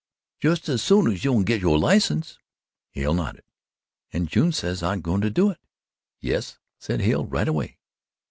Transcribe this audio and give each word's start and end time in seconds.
"Just 0.39 0.67
as 0.67 0.81
soon 0.81 1.11
as 1.13 1.23
you 1.23 1.31
can 1.33 1.43
git 1.43 1.61
yo' 1.61 1.73
license?" 1.73 2.39
Hale 2.89 3.13
nodded. 3.13 3.43
"An' 4.11 4.25
June 4.25 4.51
says 4.51 4.81
I'm 4.81 5.01
goin' 5.01 5.21
to 5.21 5.29
do 5.29 5.51
it." 5.51 5.59
"Yes," 6.19 6.57
said 6.79 7.01
Hale, 7.01 7.27
"right 7.27 7.47
away." 7.47 7.77